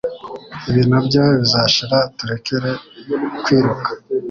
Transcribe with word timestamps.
Ibi 0.69 0.81
nabyo 0.89 1.23
bizashira 1.39 1.97
turekere 2.17 2.71
kwiruka 3.43 3.89